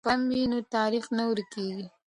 [0.03, 1.87] که قلم وي نو تاریخ نه ورکېږي.